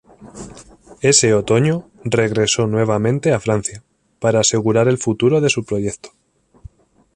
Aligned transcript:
Ese 1.03 1.35
otoño 1.35 1.87
regresó 2.03 2.65
nuevamente 2.65 3.33
a 3.33 3.39
Francia 3.39 3.83
para 4.19 4.39
asegurar 4.39 4.87
el 4.87 4.97
futuro 4.97 5.41
de 5.41 5.49
su 5.51 5.63
proyecto. 5.63 6.09